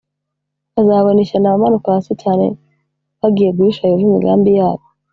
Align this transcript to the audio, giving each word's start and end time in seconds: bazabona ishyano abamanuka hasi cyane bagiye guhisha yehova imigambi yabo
bazabona 0.75 1.19
ishyano 1.21 1.47
abamanuka 1.47 1.87
hasi 1.95 2.13
cyane 2.23 2.45
bagiye 3.19 3.49
guhisha 3.57 3.83
yehova 3.91 4.07
imigambi 4.09 4.51
yabo 4.59 4.85